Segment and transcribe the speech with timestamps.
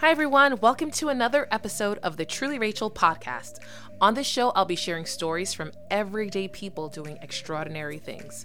[0.00, 0.60] Hi, everyone.
[0.60, 3.60] Welcome to another episode of the Truly Rachel podcast.
[3.98, 8.44] On this show, I'll be sharing stories from everyday people doing extraordinary things.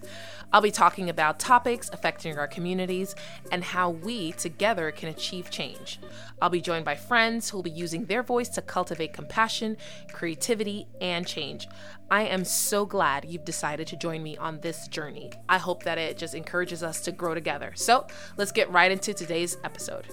[0.54, 3.16] I'll be talking about topics affecting our communities
[3.52, 6.00] and how we together can achieve change.
[6.42, 9.76] I'll be joined by friends who will be using their voice to cultivate compassion,
[10.14, 11.68] creativity, and change.
[12.10, 15.34] I am so glad you've decided to join me on this journey.
[15.50, 17.74] I hope that it just encourages us to grow together.
[17.76, 18.08] So
[18.38, 20.08] let's get right into today's episode.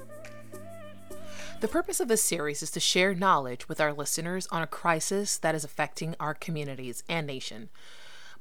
[1.60, 5.36] The purpose of this series is to share knowledge with our listeners on a crisis
[5.38, 7.68] that is affecting our communities and nation.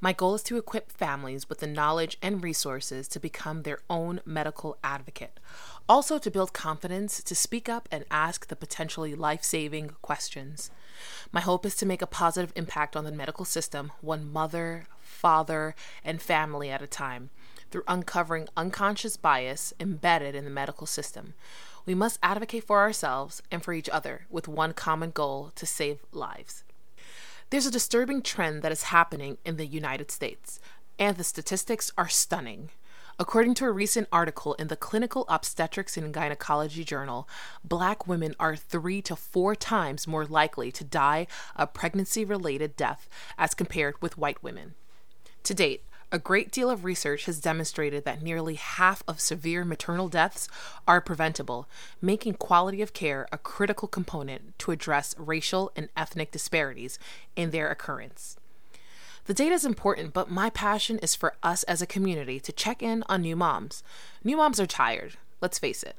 [0.00, 4.20] My goal is to equip families with the knowledge and resources to become their own
[4.24, 5.40] medical advocate.
[5.88, 10.70] Also, to build confidence to speak up and ask the potentially life saving questions.
[11.32, 15.74] My hope is to make a positive impact on the medical system, one mother, father,
[16.04, 17.30] and family at a time,
[17.72, 21.34] through uncovering unconscious bias embedded in the medical system.
[21.88, 26.00] We must advocate for ourselves and for each other with one common goal to save
[26.12, 26.62] lives.
[27.48, 30.60] There's a disturbing trend that is happening in the United States,
[30.98, 32.68] and the statistics are stunning.
[33.18, 37.26] According to a recent article in the Clinical Obstetrics and Gynecology Journal,
[37.64, 41.26] black women are three to four times more likely to die
[41.56, 44.74] a pregnancy related death as compared with white women.
[45.44, 50.08] To date, a great deal of research has demonstrated that nearly half of severe maternal
[50.08, 50.48] deaths
[50.86, 51.68] are preventable,
[52.00, 56.98] making quality of care a critical component to address racial and ethnic disparities
[57.36, 58.36] in their occurrence.
[59.26, 62.82] The data is important, but my passion is for us as a community to check
[62.82, 63.82] in on new moms.
[64.24, 65.96] New moms are tired, let's face it.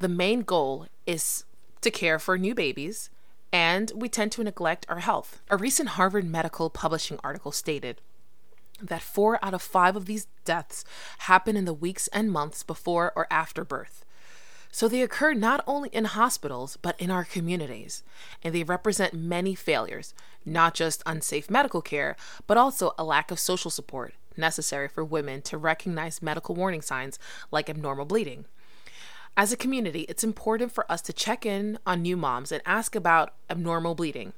[0.00, 1.44] The main goal is
[1.82, 3.10] to care for new babies,
[3.52, 5.40] and we tend to neglect our health.
[5.48, 8.00] A recent Harvard Medical Publishing article stated
[8.82, 10.84] that four out of five of these deaths
[11.20, 14.04] happen in the weeks and months before or after birth.
[14.72, 18.04] So they occur not only in hospitals, but in our communities.
[18.42, 20.14] And they represent many failures,
[20.44, 25.42] not just unsafe medical care, but also a lack of social support necessary for women
[25.42, 27.18] to recognize medical warning signs
[27.50, 28.44] like abnormal bleeding.
[29.36, 32.94] As a community, it's important for us to check in on new moms and ask
[32.94, 34.32] about abnormal bleeding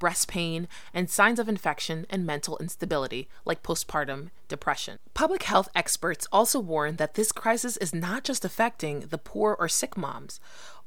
[0.00, 4.98] breast pain, and signs of infection and mental instability, like postpartum depression.
[5.14, 9.68] Public health experts also warn that this crisis is not just affecting the poor or
[9.68, 10.40] sick moms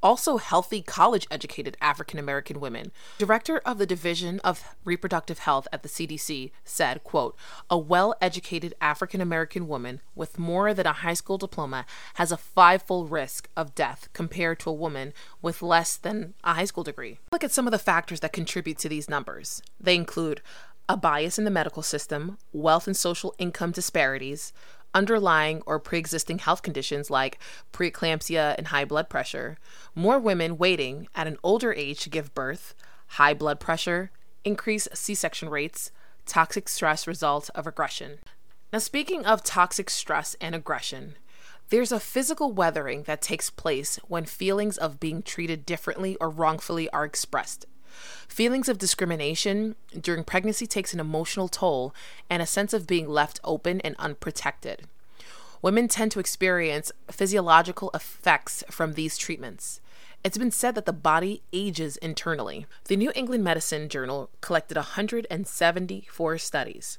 [0.04, 2.92] also healthy college educated African American women.
[3.18, 7.36] Director of the Division of Reproductive Health at the CDC said, quote,
[7.70, 13.10] "A well-educated African American woman with more than a high school diploma has a five-fold
[13.10, 17.44] risk of death compared to a woman with less than a high school degree." Look
[17.44, 19.62] at some of the factors that contribute to these numbers.
[19.80, 20.42] They include
[20.90, 24.52] a bias in the medical system, wealth and social income disparities,
[24.94, 27.40] underlying or pre existing health conditions like
[27.72, 29.58] preeclampsia and high blood pressure,
[29.96, 32.76] more women waiting at an older age to give birth,
[33.08, 34.12] high blood pressure,
[34.44, 35.92] increased C section rates,
[36.26, 38.20] toxic stress result of aggression.
[38.72, 41.16] Now, speaking of toxic stress and aggression,
[41.70, 46.90] there's a physical weathering that takes place when feelings of being treated differently or wrongfully
[46.90, 47.66] are expressed.
[48.28, 51.94] Feelings of discrimination during pregnancy takes an emotional toll
[52.30, 54.88] and a sense of being left open and unprotected.
[55.62, 59.80] Women tend to experience physiological effects from these treatments.
[60.24, 62.66] It's been said that the body ages internally.
[62.86, 66.98] The New England Medicine Journal collected 174 studies.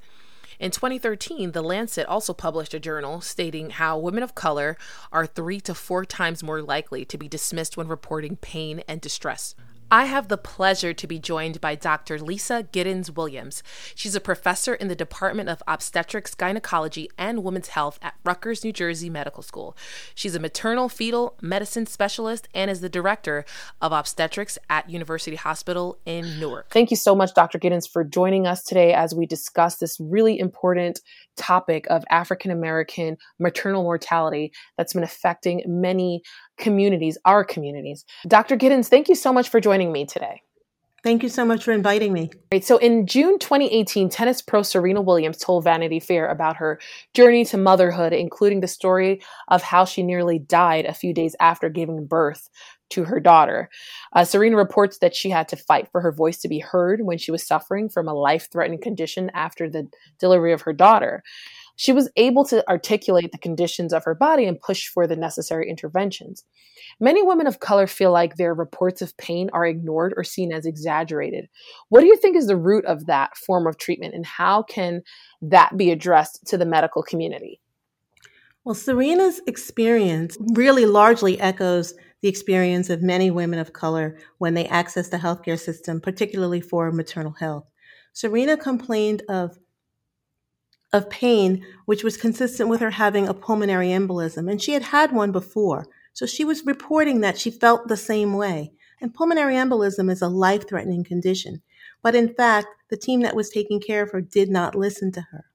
[0.61, 4.76] In 2013, The Lancet also published a journal stating how women of color
[5.11, 9.55] are three to four times more likely to be dismissed when reporting pain and distress.
[9.91, 12.19] I have the pleasure to be joined by Dr.
[12.19, 13.62] Lisa Gittens Williams.
[13.95, 18.73] She's a professor in the Department of Obstetrics, Gynecology, and Women's Health at Rutgers, New
[18.73, 19.77] Jersey Medical School.
[20.15, 23.44] She's a maternal fetal medicine specialist and is the director
[23.81, 26.71] of obstetrics at University Hospital in Newark.
[26.71, 27.59] Thank you so much, Dr.
[27.59, 31.00] Gittens, for joining us today as we discuss this really important
[31.37, 36.23] topic of African American maternal mortality that's been affecting many
[36.59, 38.05] communities, our communities.
[38.26, 38.56] Dr.
[38.56, 40.43] Gittens, thank you so much for joining me today.
[41.05, 42.31] Thank you so much for inviting me.
[42.50, 42.64] Right.
[42.64, 46.81] So in June 2018, tennis pro Serena Williams told Vanity Fair about her
[47.12, 51.69] journey to motherhood, including the story of how she nearly died a few days after
[51.69, 52.49] giving birth
[52.90, 53.69] to her daughter.
[54.14, 57.19] Uh, Serena reports that she had to fight for her voice to be heard when
[57.19, 59.87] she was suffering from a life threatening condition after the
[60.19, 61.23] delivery of her daughter.
[61.76, 65.69] She was able to articulate the conditions of her body and push for the necessary
[65.69, 66.44] interventions.
[67.00, 70.67] Many women of color feel like their reports of pain are ignored or seen as
[70.67, 71.49] exaggerated.
[71.88, 75.03] What do you think is the root of that form of treatment, and how can
[75.43, 77.61] that be addressed to the medical community?
[78.65, 84.67] Well, Serena's experience really largely echoes the experience of many women of color when they
[84.69, 87.69] access the healthcare system, particularly for maternal health.
[88.15, 89.59] Serena complained of
[90.94, 95.11] of pain, which was consistent with her having a pulmonary embolism, and she had had
[95.11, 95.88] one before.
[96.12, 98.73] So she was reporting that she felt the same way.
[99.00, 101.62] And pulmonary embolism is a life threatening condition.
[102.00, 105.20] But in fact, the team that was taking care of her did not listen to
[105.32, 105.46] her.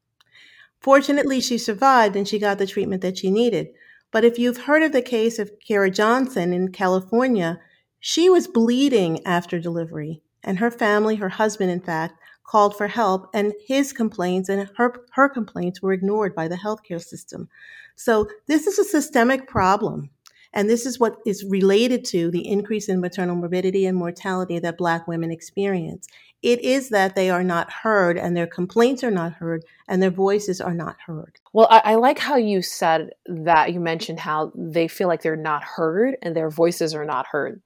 [0.82, 3.70] Fortunately, she survived and she got the treatment that she needed.
[4.12, 7.62] But if you've heard of the case of Kira Johnson in California,
[8.02, 10.22] she was bleeding after delivery.
[10.44, 12.20] And her family, her husband, in fact,
[12.50, 17.02] called for help, and his complaints and her, her complaints were ignored by the healthcare
[17.02, 17.48] system.
[17.96, 20.10] So this is a systemic problem.
[20.52, 24.80] And this is what is related to the increase in maternal morbidity and mortality that
[24.80, 26.08] Black women experience.
[26.42, 30.10] It is that they are not heard and their complaints are not heard and their
[30.10, 31.38] voices are not heard.
[31.54, 35.36] Well, I, I, like how you said that you mentioned how they feel like they're
[35.36, 37.62] not heard and their voices are not heard.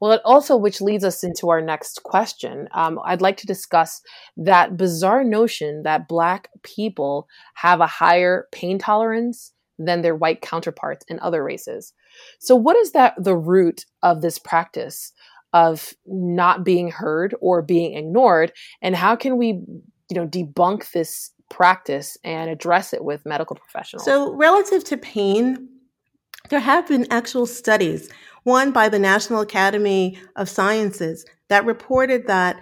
[0.00, 2.68] Well, it also, which leads us into our next question.
[2.72, 4.00] Um, I'd like to discuss
[4.36, 11.04] that bizarre notion that Black people have a higher pain tolerance than their white counterparts
[11.08, 11.92] in other races.
[12.38, 15.12] So, what is that the root of this practice
[15.52, 18.52] of not being heard or being ignored,
[18.82, 24.04] and how can we, you know, debunk this practice and address it with medical professionals?
[24.04, 25.68] So, relative to pain,
[26.50, 28.10] there have been actual studies
[28.42, 32.60] one by the National Academy of Sciences that reported that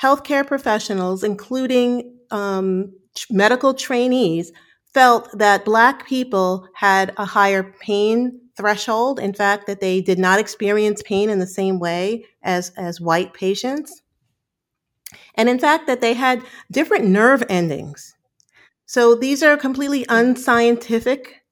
[0.00, 2.92] healthcare professionals, including um,
[3.28, 4.52] medical trainees,
[4.94, 9.18] felt that Black people had a higher pain threshold.
[9.18, 13.34] In fact, that they did not experience pain in the same way as, as white
[13.34, 14.02] patients.
[15.34, 18.14] And in fact, that they had different nerve endings.
[18.86, 21.42] So these are completely unscientific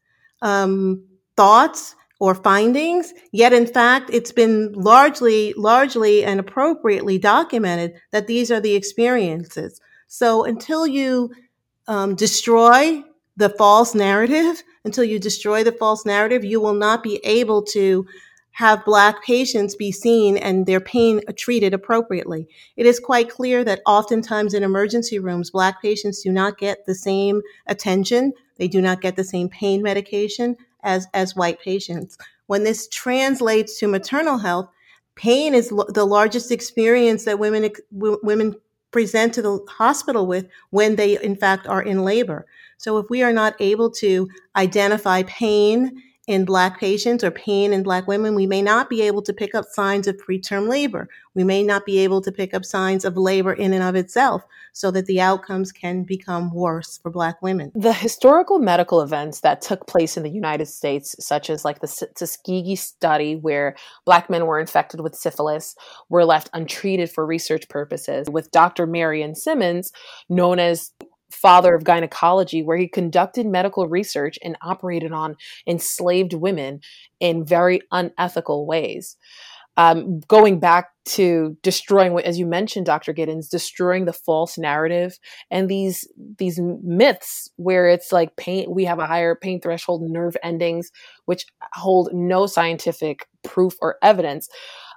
[0.42, 1.07] um,
[1.38, 3.14] thoughts or findings.
[3.30, 9.80] Yet, in fact, it's been largely, largely and appropriately documented that these are the experiences.
[10.08, 11.30] So until you
[11.86, 13.04] um, destroy
[13.36, 18.04] the false narrative, until you destroy the false narrative, you will not be able to
[18.50, 22.48] have Black patients be seen and their pain treated appropriately.
[22.76, 26.96] It is quite clear that oftentimes in emergency rooms, Black patients do not get the
[26.96, 28.32] same attention.
[28.56, 32.16] They do not get the same pain medication as, as white patients.
[32.46, 34.68] When this translates to maternal health,
[35.14, 38.54] pain is the largest experience that women, w- women
[38.90, 42.46] present to the hospital with when they, in fact, are in labor.
[42.78, 47.82] So if we are not able to identify pain in Black patients or pain in
[47.82, 51.08] Black women, we may not be able to pick up signs of preterm labor.
[51.34, 54.42] We may not be able to pick up signs of labor in and of itself
[54.74, 57.72] so that the outcomes can become worse for Black women.
[57.74, 62.06] The historical medical events that took place in the United States, such as like the
[62.14, 65.76] Tuskegee study, where Black men were infected with syphilis,
[66.10, 68.86] were left untreated for research purposes, with Dr.
[68.86, 69.92] Marion Simmons,
[70.28, 70.92] known as
[71.30, 75.36] father of gynecology, where he conducted medical research and operated on
[75.66, 76.80] enslaved women
[77.20, 79.16] in very unethical ways.
[79.78, 83.12] Um, going back to destroying, as you mentioned, Dr.
[83.12, 85.16] Gittens, destroying the false narrative
[85.52, 90.36] and these these myths where it's like pain, we have a higher pain threshold, nerve
[90.42, 90.90] endings,
[91.26, 94.48] which hold no scientific proof or evidence.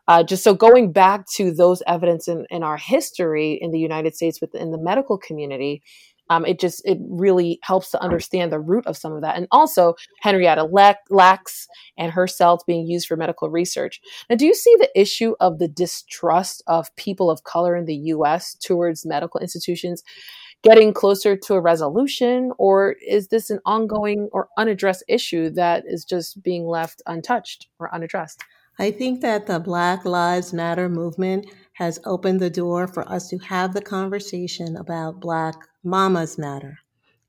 [0.07, 4.15] Uh, just so going back to those evidence in, in our history in the United
[4.15, 5.83] States within the medical community,
[6.31, 9.35] um, it just it really helps to understand the root of some of that.
[9.35, 10.63] And also henrietta
[11.09, 13.99] lacks and her cells being used for medical research.
[14.29, 17.95] Now do you see the issue of the distrust of people of color in the
[17.95, 20.03] us towards medical institutions
[20.63, 22.51] getting closer to a resolution?
[22.57, 27.93] Or is this an ongoing or unaddressed issue that is just being left untouched or
[27.93, 28.41] unaddressed
[28.81, 33.37] I think that the Black Lives Matter movement has opened the door for us to
[33.37, 36.79] have the conversation about Black Mamas Matter.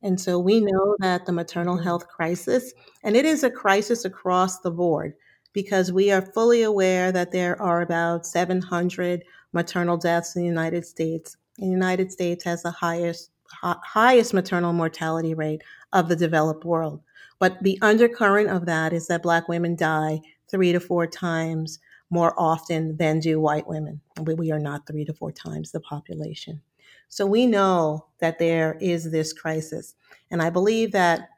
[0.02, 2.72] And so we know that the maternal health crisis,
[3.04, 5.12] and it is a crisis across the board
[5.52, 10.86] because we are fully aware that there are about 700 maternal deaths in the United
[10.86, 11.36] States.
[11.58, 13.30] The United States has the highest
[13.60, 15.60] highest maternal mortality rate
[15.92, 17.02] of the developed world.
[17.38, 21.80] But the undercurrent of that is that black women die three to four times
[22.10, 24.00] more often than do white women.
[24.20, 26.62] We are not three to four times the population.
[27.08, 29.94] So we know that there is this crisis.
[30.30, 31.28] And I believe that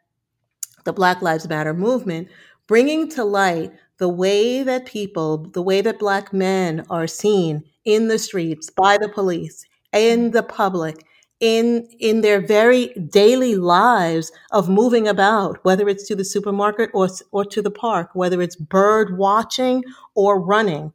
[0.85, 2.29] the Black Lives Matter movement,
[2.67, 8.09] bringing to light the way that people, the way that Black men are seen in
[8.09, 11.07] the streets by the police, in the public,
[11.45, 17.07] in in their very daily lives of moving about whether it's to the supermarket or
[17.33, 19.85] or to the park whether it's bird watching
[20.15, 20.91] or running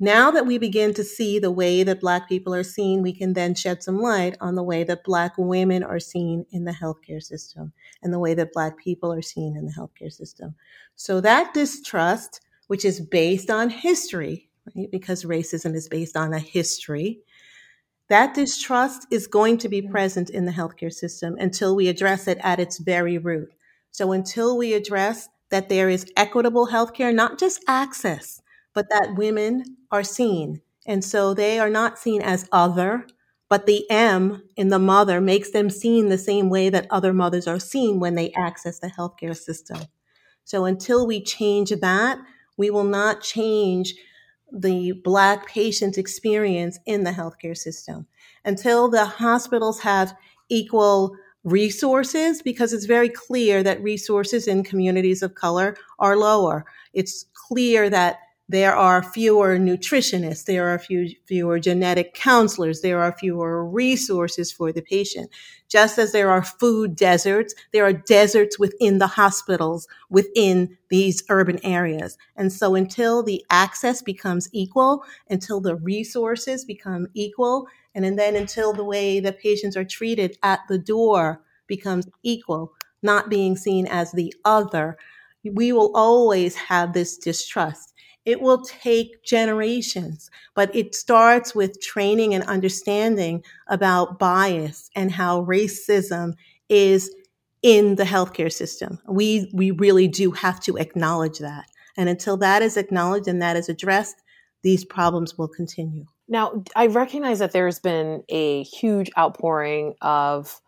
[0.00, 3.34] now that we begin to see the way that black people are seen we can
[3.34, 7.22] then shed some light on the way that black women are seen in the healthcare
[7.22, 7.70] system
[8.02, 10.54] and the way that black people are seen in the healthcare system
[10.94, 14.90] so that distrust which is based on history right?
[14.90, 17.20] because racism is based on a history
[18.08, 22.38] that distrust is going to be present in the healthcare system until we address it
[22.42, 23.52] at its very root.
[23.90, 28.40] So until we address that there is equitable healthcare, not just access,
[28.74, 30.60] but that women are seen.
[30.86, 33.06] And so they are not seen as other,
[33.48, 37.46] but the M in the mother makes them seen the same way that other mothers
[37.46, 39.78] are seen when they access the healthcare system.
[40.44, 42.18] So until we change that,
[42.56, 43.94] we will not change
[44.52, 48.06] the Black patient experience in the healthcare system
[48.44, 50.14] until the hospitals have
[50.48, 56.64] equal resources, because it's very clear that resources in communities of color are lower.
[56.92, 63.12] It's clear that there are fewer nutritionists, there are few, fewer genetic counselors, there are
[63.18, 65.30] fewer resources for the patient.
[65.68, 71.58] Just as there are food deserts, there are deserts within the hospitals, within these urban
[71.64, 72.16] areas.
[72.36, 78.72] And so until the access becomes equal, until the resources become equal, and then until
[78.72, 82.72] the way that patients are treated at the door becomes equal,
[83.02, 84.96] not being seen as the other,
[85.44, 87.92] we will always have this distrust.
[88.26, 95.44] It will take generations, but it starts with training and understanding about bias and how
[95.44, 96.34] racism
[96.68, 97.14] is
[97.62, 98.98] in the healthcare system.
[99.08, 101.66] We, we really do have to acknowledge that.
[101.96, 104.16] And until that is acknowledged and that is addressed,
[104.62, 106.04] these problems will continue.
[106.28, 110.60] Now, I recognize that there's been a huge outpouring of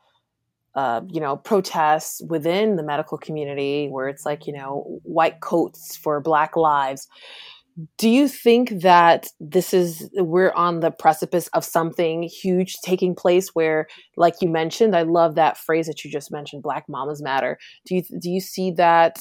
[0.79, 5.97] uh, you know, protests within the medical community where it's like, you know, white coats
[5.97, 7.09] for black lives.
[7.97, 13.49] Do you think that this is, we're on the precipice of something huge taking place
[13.55, 17.59] where, like you mentioned, I love that phrase that you just mentioned, Black Mamas Matter.
[17.87, 19.19] Do you, do you see that,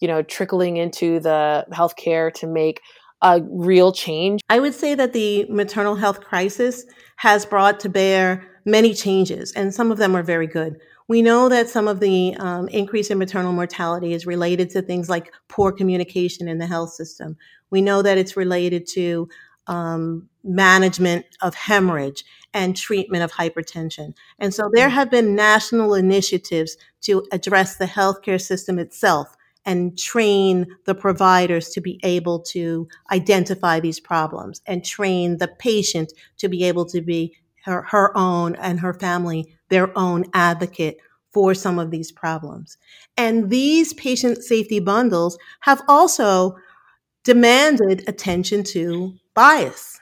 [0.00, 2.82] you know, trickling into the healthcare to make
[3.22, 4.42] a real change?
[4.50, 6.84] I would say that the maternal health crisis
[7.16, 10.76] has brought to bear many changes, and some of them are very good.
[11.10, 15.10] We know that some of the um, increase in maternal mortality is related to things
[15.10, 17.36] like poor communication in the health system.
[17.68, 19.28] We know that it's related to
[19.66, 22.24] um, management of hemorrhage
[22.54, 24.14] and treatment of hypertension.
[24.38, 29.34] And so there have been national initiatives to address the healthcare system itself
[29.66, 36.12] and train the providers to be able to identify these problems and train the patient
[36.38, 40.98] to be able to be her, her own and her family their own advocate
[41.32, 42.76] for some of these problems.
[43.16, 46.56] And these patient safety bundles have also
[47.24, 50.00] demanded attention to bias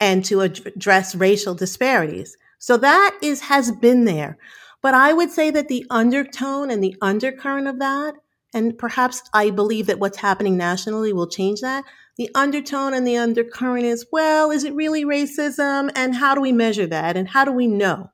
[0.00, 2.36] and to address racial disparities.
[2.58, 4.38] So that is, has been there.
[4.80, 8.14] But I would say that the undertone and the undercurrent of that,
[8.54, 11.84] and perhaps I believe that what's happening nationally will change that.
[12.18, 15.90] The undertone and the undercurrent is, well, is it really racism?
[15.94, 17.16] And how do we measure that?
[17.16, 18.10] And how do we know?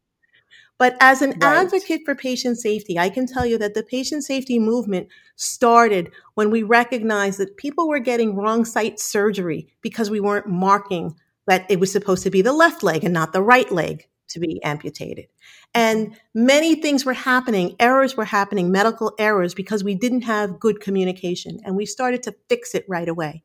[0.79, 1.65] But as an right.
[1.65, 6.51] advocate for patient safety, I can tell you that the patient safety movement started when
[6.51, 11.15] we recognized that people were getting wrong site surgery because we weren't marking
[11.47, 14.41] that it was supposed to be the left leg and not the right leg to
[14.41, 15.27] be amputated.
[15.75, 20.81] And many things were happening, errors were happening, medical errors, because we didn't have good
[20.81, 21.61] communication.
[21.65, 23.43] And we started to fix it right away.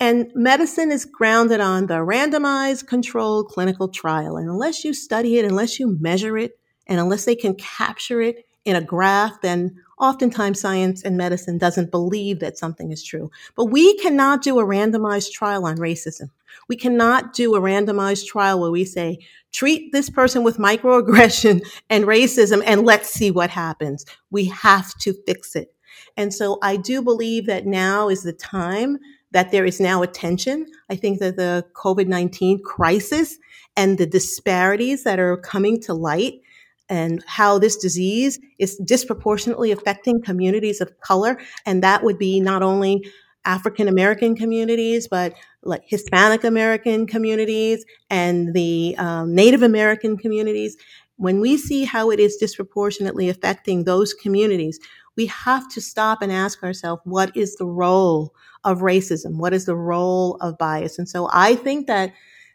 [0.00, 4.38] And medicine is grounded on the randomized controlled clinical trial.
[4.38, 8.46] And unless you study it, unless you measure it, and unless they can capture it
[8.64, 13.30] in a graph, then oftentimes science and medicine doesn't believe that something is true.
[13.54, 16.30] But we cannot do a randomized trial on racism.
[16.68, 19.18] We cannot do a randomized trial where we say,
[19.52, 24.06] treat this person with microaggression and racism and let's see what happens.
[24.30, 25.74] We have to fix it.
[26.16, 28.98] And so I do believe that now is the time
[29.32, 30.66] that there is now attention.
[30.88, 33.38] I think that the COVID-19 crisis
[33.76, 36.40] and the disparities that are coming to light
[36.88, 41.38] and how this disease is disproportionately affecting communities of color.
[41.64, 43.04] And that would be not only
[43.44, 50.76] African American communities, but like Hispanic American communities and the um, Native American communities.
[51.16, 54.80] When we see how it is disproportionately affecting those communities,
[55.16, 59.36] we have to stop and ask ourselves, what is the role of racism?
[59.36, 60.98] What is the role of bias?
[60.98, 62.12] And so I think that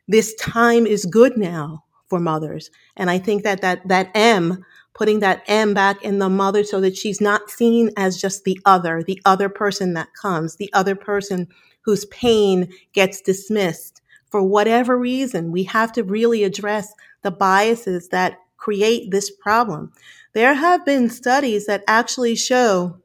[0.08, 2.70] this time is good now for mothers.
[2.96, 6.80] And I think that that, that M, putting that M back in the mother so
[6.82, 10.96] that she's not seen as just the other, the other person that comes, the other
[10.96, 11.48] person
[11.82, 15.52] whose pain gets dismissed for whatever reason.
[15.52, 19.92] We have to really address the biases that create this problem.
[20.34, 23.00] There have been studies that actually show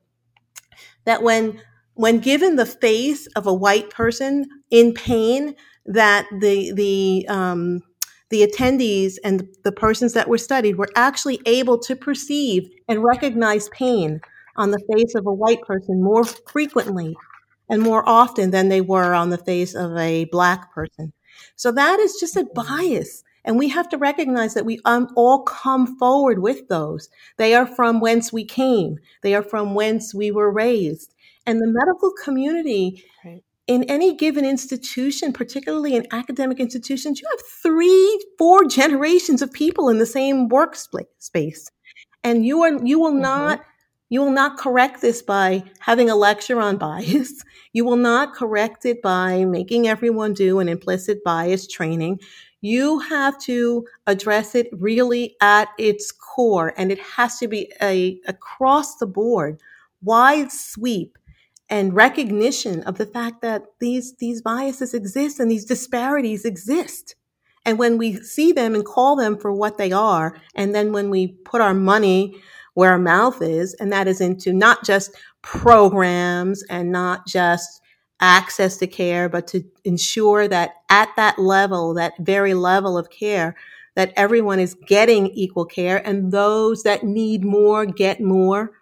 [1.05, 1.61] that when
[1.95, 5.55] when given the face of a white person in pain,
[5.87, 7.83] that the the um,
[8.31, 13.69] the attendees and the persons that were studied were actually able to perceive and recognize
[13.71, 14.21] pain
[14.57, 17.17] on the face of a white person more frequently
[17.69, 21.13] and more often than they were on the face of a black person.
[21.57, 23.23] So that is just a bias.
[23.45, 27.09] And we have to recognize that we um, all come forward with those.
[27.39, 28.99] They are from whence we came.
[29.23, 31.15] They are from whence we were raised.
[31.51, 37.41] And the medical community right in any given institution, particularly in academic institutions, you have
[37.63, 41.71] three, four generations of people in the same workspace.
[42.25, 43.23] And you are you will mm-hmm.
[43.23, 43.65] not
[44.09, 47.45] you will not correct this by having a lecture on bias.
[47.73, 52.19] You will not correct it by making everyone do an implicit bias training.
[52.63, 58.19] You have to address it really at its core, and it has to be a
[58.27, 59.61] across the board,
[60.03, 61.17] wide sweep
[61.71, 67.15] and recognition of the fact that these, these biases exist and these disparities exist.
[67.65, 71.11] And when we see them and call them for what they are, and then when
[71.11, 72.37] we put our money
[72.75, 77.81] where our mouth is, and that is into not just programs and not just
[78.21, 83.55] access to care, but to ensure that at that level, that very level of care,
[83.95, 88.73] that everyone is getting equal care and those that need more get more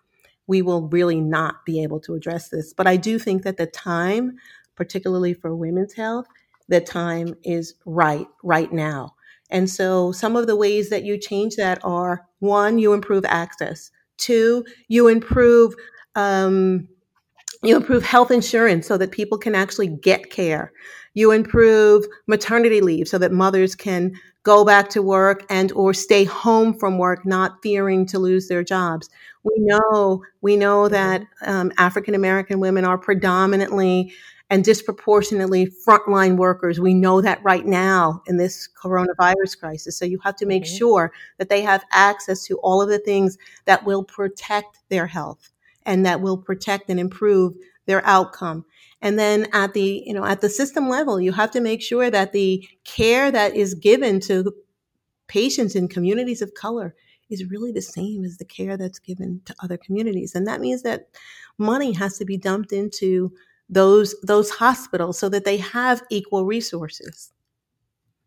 [0.49, 2.73] we will really not be able to address this.
[2.73, 4.39] But I do think that the time,
[4.75, 6.27] particularly for women's health,
[6.69, 9.15] the time is right, right now.
[9.51, 13.91] And so some of the ways that you change that are one, you improve access.
[14.17, 15.75] Two, you improve,
[16.17, 16.89] um,
[17.63, 20.73] you improve health insurance so that people can actually get care.
[21.15, 26.25] You improve maternity leave so that mothers can go back to work and or stay
[26.25, 29.09] home from work, not fearing to lose their jobs.
[29.45, 30.95] We know we know mm-hmm.
[30.95, 34.13] that um, African American women are predominantly
[34.51, 36.81] and disproportionately frontline workers.
[36.81, 39.99] We know that right now in this coronavirus crisis.
[39.99, 40.77] So you have to make mm-hmm.
[40.77, 45.51] sure that they have access to all of the things that will protect their health
[45.85, 47.55] and that will protect and improve
[47.89, 48.65] their outcome.
[49.03, 52.11] And then at the, you know, at the system level, you have to make sure
[52.11, 54.53] that the care that is given to
[55.27, 56.95] patients in communities of color
[57.31, 60.35] is really the same as the care that's given to other communities.
[60.35, 61.09] And that means that
[61.59, 63.33] money has to be dumped into
[63.69, 67.33] those those hospitals so that they have equal resources.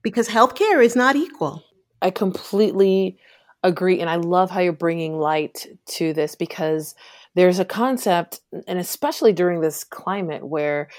[0.02, 1.64] Because healthcare is not equal.
[2.02, 3.20] I completely
[3.64, 6.96] agree and I love how you're bringing light to this because
[7.36, 10.90] there's a concept, and especially during this climate where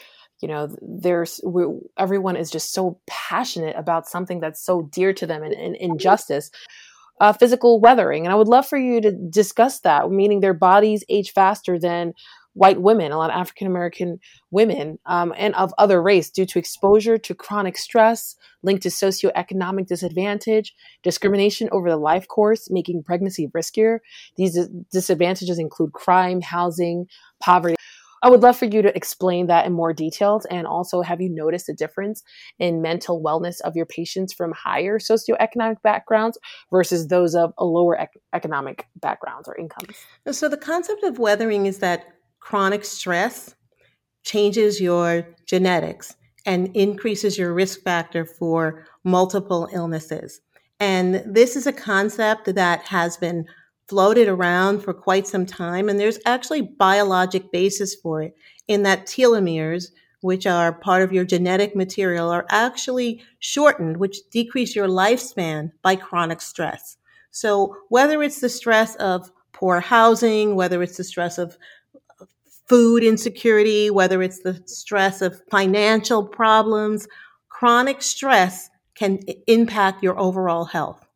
[0.40, 1.40] you know there's
[1.98, 6.50] everyone is just so passionate about something that's so dear to them and, and injustice
[7.20, 8.24] uh, physical weathering.
[8.24, 12.12] And i would love for you to discuss that meaning their bodies age faster than
[12.54, 14.18] white women, a lot of African American
[14.50, 19.86] women, um, and of other race due to exposure to chronic stress linked to socioeconomic
[19.86, 23.98] disadvantage, discrimination over the life course, making pregnancy riskier.
[24.36, 27.06] These disadvantages include crime, housing,
[27.40, 27.76] poverty.
[28.24, 30.46] I would love for you to explain that in more details.
[30.46, 32.22] And also, have you noticed a difference
[32.60, 36.38] in mental wellness of your patients from higher socioeconomic backgrounds
[36.70, 39.96] versus those of a lower ec- economic backgrounds or incomes?
[40.30, 43.54] So, the concept of weathering is that chronic stress
[44.24, 50.40] changes your genetics and increases your risk factor for multiple illnesses.
[50.80, 53.46] And this is a concept that has been
[53.86, 55.88] floated around for quite some time.
[55.88, 58.34] And there's actually biologic basis for it
[58.66, 64.74] in that telomeres, which are part of your genetic material, are actually shortened, which decrease
[64.74, 66.96] your lifespan by chronic stress.
[67.30, 71.56] So whether it's the stress of poor housing, whether it's the stress of
[72.72, 77.06] food insecurity, whether it's the stress of financial problems,
[77.50, 81.06] chronic stress can impact your overall health.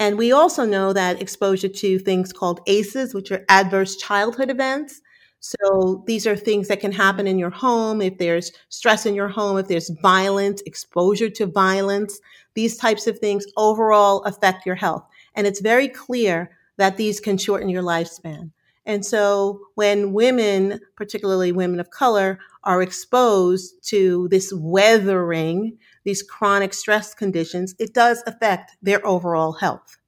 [0.00, 5.00] And we also know that exposure to things called ACEs, which are adverse childhood events.
[5.38, 9.28] So these are things that can happen in your home if there's stress in your
[9.28, 12.18] home, if there's violence, exposure to violence.
[12.54, 15.04] These types of things overall affect your health.
[15.36, 18.50] And it's very clear that these can shorten your lifespan.
[18.86, 26.72] And so when women, particularly women of color, are exposed to this weathering these chronic
[26.72, 29.98] stress conditions, it does affect their overall health.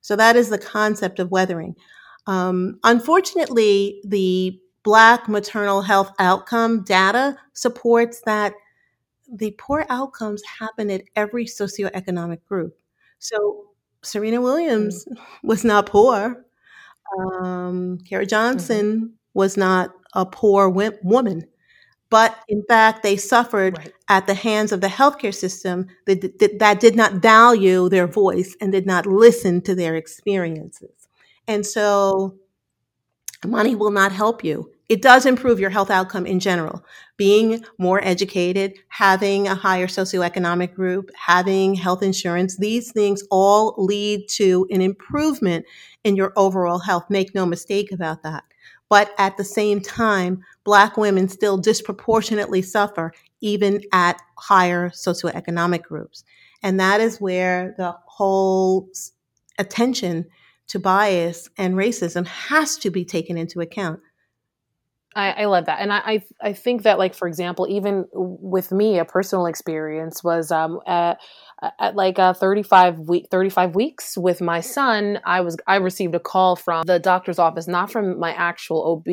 [0.00, 1.74] So that is the concept of weathering.
[2.26, 8.54] Um, unfortunately, the Black maternal health outcome data supports that
[9.32, 12.76] the poor outcomes happen at every socioeconomic group.
[13.20, 13.66] So
[14.02, 15.16] Serena Williams mm.
[15.44, 16.44] was not poor.
[17.18, 19.06] Um, Kira Johnson mm-hmm.
[19.34, 21.46] was not a poor w- woman.
[22.10, 23.92] But in fact, they suffered right.
[24.08, 28.54] at the hands of the healthcare system that, that, that did not value their voice
[28.60, 31.08] and did not listen to their experiences.
[31.48, 32.36] And so
[33.46, 34.70] money will not help you.
[34.92, 36.84] It does improve your health outcome in general.
[37.16, 44.28] Being more educated, having a higher socioeconomic group, having health insurance, these things all lead
[44.32, 45.64] to an improvement
[46.04, 47.06] in your overall health.
[47.08, 48.44] Make no mistake about that.
[48.90, 56.22] But at the same time, Black women still disproportionately suffer even at higher socioeconomic groups.
[56.62, 58.90] And that is where the whole
[59.58, 60.26] attention
[60.68, 64.00] to bias and racism has to be taken into account.
[65.14, 68.72] I, I, love that, and I, I, I think that like for example, even with
[68.72, 71.20] me, a personal experience was um, at,
[71.78, 76.18] at like a 35 week 35 weeks with my son i was i received a
[76.18, 79.06] call from the doctor's office not from my actual ob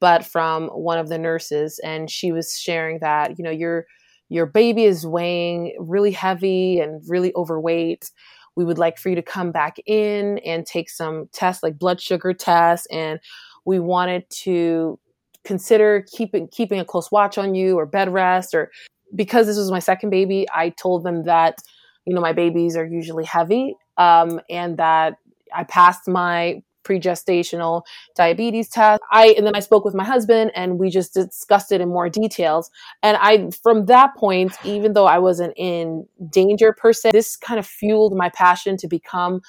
[0.00, 1.78] but from one of the nurses.
[1.84, 3.86] And she was sharing that you know your
[4.28, 8.10] your baby is weighing really heavy and really overweight.
[8.56, 12.00] We would like for you to come back in and take some tests like blood
[12.00, 13.20] sugar tests and
[13.64, 14.98] we wanted to
[15.44, 18.70] consider keeping keeping a close watch on you or bed rest or
[19.14, 21.58] because this was my second baby, I told them that,
[22.06, 25.16] you know, my babies are usually heavy um, and that
[25.54, 27.82] I passed my pregestational
[28.16, 29.02] diabetes test.
[29.12, 32.08] I and then I spoke with my husband and we just discussed it in more
[32.08, 32.70] details.
[33.02, 37.58] And I from that point, even though I wasn't in danger per se, this kind
[37.58, 39.42] of fueled my passion to become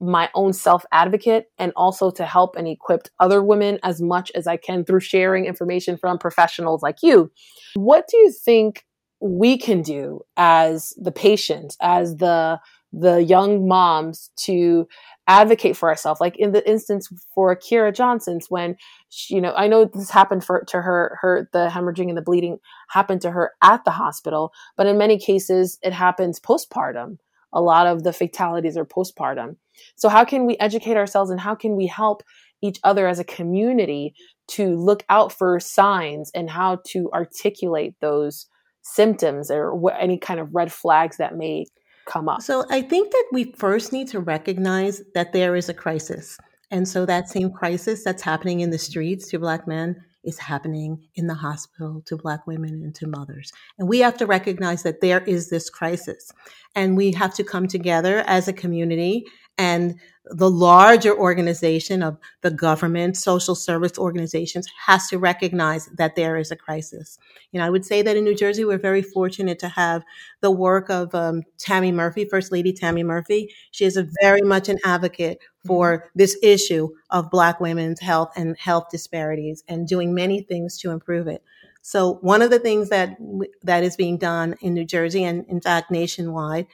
[0.00, 4.46] my own self advocate and also to help and equip other women as much as
[4.46, 7.30] I can through sharing information from professionals like you.
[7.74, 8.84] What do you think
[9.20, 12.60] we can do as the patients, as the
[12.96, 14.86] the young moms to
[15.26, 18.76] advocate for ourselves like in the instance for Kira Johnson's when
[19.08, 22.22] she, you know I know this happened for to her her the hemorrhaging and the
[22.22, 22.58] bleeding
[22.90, 27.16] happened to her at the hospital but in many cases it happens postpartum
[27.54, 29.56] a lot of the fatalities are postpartum
[29.96, 32.22] so, how can we educate ourselves and how can we help
[32.62, 34.14] each other as a community
[34.48, 38.46] to look out for signs and how to articulate those
[38.82, 41.66] symptoms or any kind of red flags that may
[42.06, 42.42] come up?
[42.42, 46.38] So, I think that we first need to recognize that there is a crisis.
[46.70, 51.08] And so, that same crisis that's happening in the streets to Black men is happening
[51.14, 53.52] in the hospital to Black women and to mothers.
[53.78, 56.32] And we have to recognize that there is this crisis.
[56.74, 59.26] And we have to come together as a community
[59.58, 66.38] and the larger organization of the government, social service organizations has to recognize that there
[66.38, 67.18] is a crisis.
[67.52, 70.02] You know, I would say that in New Jersey, we're very fortunate to have
[70.40, 73.54] the work of um, Tammy Murphy, First Lady Tammy Murphy.
[73.70, 76.08] She is a very much an advocate for mm-hmm.
[76.14, 81.26] this issue of Black women's health and health disparities and doing many things to improve
[81.28, 81.42] it.
[81.82, 83.18] So one of the things that
[83.62, 86.66] that is being done in New Jersey and in fact nationwide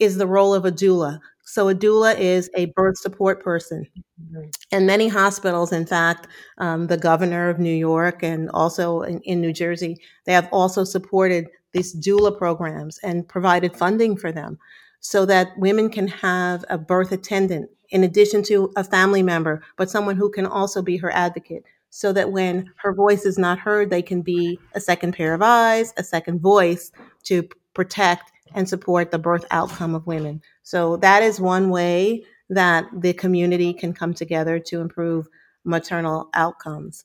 [0.00, 1.20] is the role of a doula.
[1.46, 3.86] So a doula is a birth support person.
[4.20, 4.48] Mm-hmm.
[4.72, 6.26] And many hospitals, in fact,
[6.58, 10.82] um, the governor of New York and also in, in, New Jersey, they have also
[10.82, 14.58] supported these doula programs and provided funding for them
[14.98, 19.88] so that women can have a birth attendant in addition to a family member, but
[19.88, 23.88] someone who can also be her advocate so that when her voice is not heard,
[23.88, 26.90] they can be a second pair of eyes, a second voice
[27.22, 30.40] to protect and support the birth outcome of women.
[30.62, 35.28] So that is one way that the community can come together to improve
[35.64, 37.04] maternal outcomes.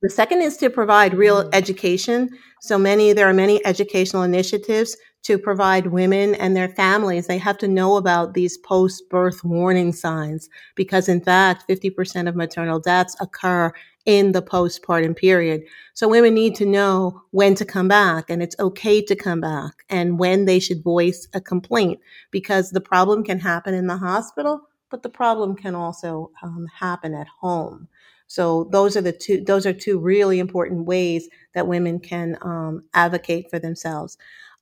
[0.00, 1.50] The second is to provide real mm.
[1.52, 2.30] education.
[2.60, 7.26] So many, there are many educational initiatives to provide women and their families.
[7.26, 12.36] They have to know about these post birth warning signs because in fact, 50% of
[12.36, 13.72] maternal deaths occur
[14.06, 15.62] in the postpartum period.
[15.92, 19.84] So women need to know when to come back and it's okay to come back
[19.90, 22.00] and when they should voice a complaint
[22.30, 27.12] because the problem can happen in the hospital, but the problem can also um, happen
[27.12, 27.88] at home.
[28.28, 32.84] So those are the two, those are two really important ways that women can um,
[32.94, 34.16] advocate for themselves.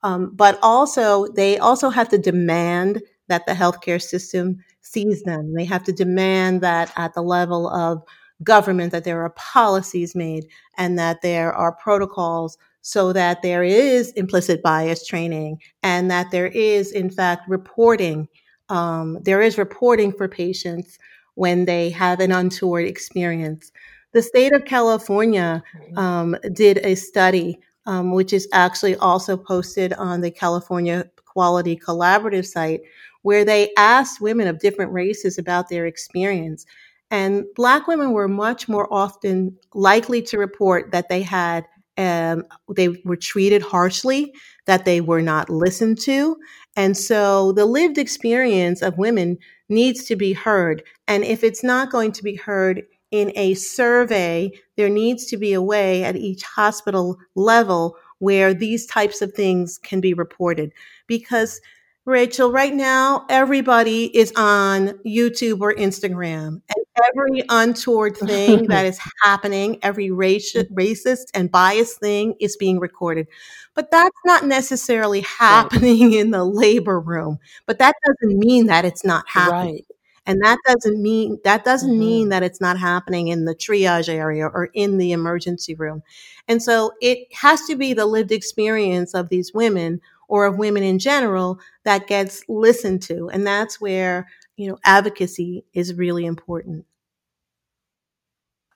[0.06, 5.52] Um, but also, they also have to demand that the healthcare system sees them.
[5.52, 8.04] They have to demand that at the level of
[8.44, 10.46] government that there are policies made
[10.78, 16.46] and that there are protocols so that there is implicit bias training and that there
[16.46, 18.28] is, in fact, reporting.
[18.68, 21.00] Um, there is reporting for patients
[21.34, 23.72] when they have an untoward experience.
[24.12, 25.98] The state of California mm-hmm.
[25.98, 32.46] um, did a study, um, which is actually also posted on the California Quality Collaborative
[32.46, 32.80] site,
[33.22, 36.66] where they asked women of different races about their experience.
[37.10, 41.64] And Black women were much more often likely to report that they had
[41.98, 42.44] um,
[42.74, 44.34] they were treated harshly,
[44.66, 46.36] that they were not listened to.
[46.76, 50.82] And so the lived experience of women needs to be heard.
[51.08, 55.52] And if it's not going to be heard in a survey, there needs to be
[55.52, 60.72] a way at each hospital level where these types of things can be reported.
[61.06, 61.60] Because
[62.06, 68.98] Rachel, right now, everybody is on YouTube or Instagram, and every untoward thing that is
[69.22, 73.26] happening, every racist, racist and biased thing is being recorded.
[73.74, 77.38] But that's not necessarily happening in the labor room.
[77.66, 79.74] But that doesn't mean that it's not happening.
[79.74, 79.95] Right.
[80.26, 81.98] And that doesn't mean that doesn't mm-hmm.
[81.98, 86.02] mean that it's not happening in the triage area or in the emergency room.
[86.48, 90.82] And so it has to be the lived experience of these women or of women
[90.82, 93.30] in general that gets listened to.
[93.30, 96.84] And that's where, you know, advocacy is really important.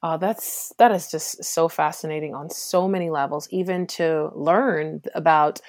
[0.02, 5.60] Oh, that's that is just so fascinating on so many levels, even to learn about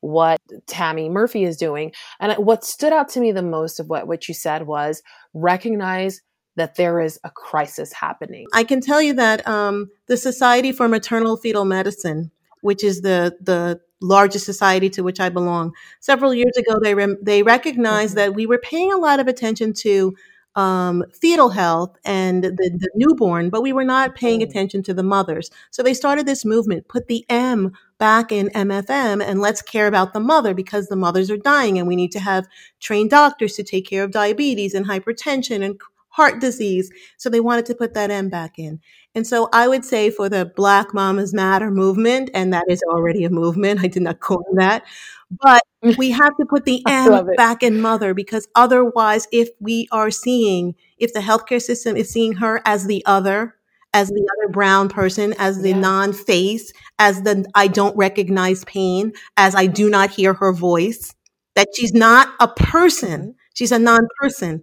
[0.00, 1.92] what Tammy Murphy is doing.
[2.18, 5.02] And what stood out to me the most of what, what you said was
[5.34, 6.20] recognize
[6.56, 8.46] that there is a crisis happening.
[8.52, 13.36] I can tell you that um, the Society for Maternal Fetal Medicine, which is the
[13.40, 15.72] the largest society to which I belong.
[16.00, 18.30] Several years ago, they re- they recognized mm-hmm.
[18.30, 20.14] that we were paying a lot of attention to
[20.56, 24.50] um, fetal health and the, the, newborn, but we were not paying mm-hmm.
[24.50, 25.48] attention to the mothers.
[25.70, 30.12] So they started this movement: put the M back in MFM, and let's care about
[30.12, 32.48] the mother because the mothers are dying, and we need to have
[32.80, 36.90] trained doctors to take care of diabetes and hypertension and heart disease.
[37.18, 38.80] So they wanted to put that M back in.
[39.14, 43.24] And so I would say for the Black Mamas Matter movement, and that is already
[43.24, 44.84] a movement, I did not coin that,
[45.30, 45.62] but
[45.98, 50.74] we have to put the M back in mother because otherwise, if we are seeing,
[50.98, 53.56] if the healthcare system is seeing her as the other,
[53.92, 55.80] as the other brown person, as the yeah.
[55.80, 61.14] non face, as the I don't recognize pain, as I do not hear her voice,
[61.56, 63.30] that she's not a person, mm-hmm.
[63.54, 64.62] she's a non person.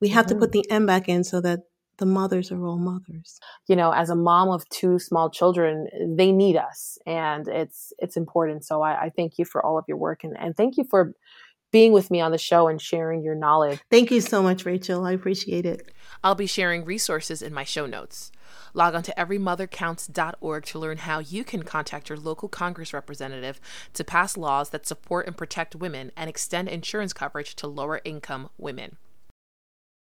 [0.00, 0.34] We have mm-hmm.
[0.34, 1.60] to put the M back in so that
[1.98, 3.40] the mothers are all mothers.
[3.68, 8.16] You know, as a mom of two small children, they need us, and it's it's
[8.16, 8.64] important.
[8.64, 11.14] So I, I thank you for all of your work, and, and thank you for
[11.72, 13.80] being with me on the show and sharing your knowledge.
[13.90, 15.04] Thank you so much, Rachel.
[15.04, 15.92] I appreciate it.
[16.22, 18.30] I'll be sharing resources in my show notes.
[18.76, 23.58] Log on to everymothercounts.org to learn how you can contact your local Congress representative
[23.94, 28.50] to pass laws that support and protect women and extend insurance coverage to lower income
[28.58, 28.98] women.